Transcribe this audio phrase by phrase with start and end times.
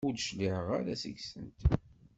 [0.07, 1.57] Ur d-cliɛeɣ ara seg-sent.